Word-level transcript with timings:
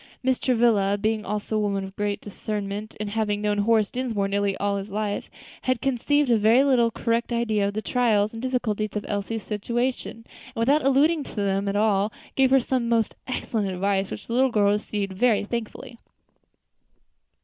Mrs. 0.25 0.41
Travilla, 0.41 0.97
being 0.99 1.23
also 1.23 1.55
a 1.55 1.59
woman 1.59 1.83
of 1.83 1.95
great 1.95 2.21
discernment, 2.21 2.95
and 2.99 3.11
having 3.11 3.39
known 3.39 3.59
Horace 3.59 3.91
Dinsmore 3.91 4.27
nearly 4.27 4.57
all 4.57 4.77
his 4.77 4.89
life, 4.89 5.29
had 5.61 5.79
conceived 5.79 6.31
a 6.31 6.39
very 6.39 6.89
correct 6.95 7.31
idea 7.31 7.67
of 7.67 7.75
the 7.75 7.83
trials 7.83 8.33
and 8.33 8.41
difficulties 8.41 8.95
of 8.95 9.05
Elsie's 9.07 9.43
situation, 9.43 10.25
and 10.55 10.59
without 10.59 10.83
alluding 10.83 11.21
to 11.25 11.35
them 11.35 11.67
at 11.67 11.75
all, 11.75 12.11
gave 12.35 12.49
her 12.49 12.59
some 12.59 12.89
most 12.89 13.13
excellent 13.27 13.69
advice, 13.69 14.09
which 14.09 14.25
the 14.25 14.33
little 14.33 14.49
girl 14.49 14.71
received 14.71 15.13
very 15.13 15.43
thankfully. 15.43 15.99